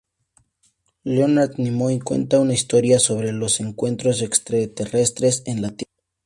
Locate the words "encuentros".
3.59-4.23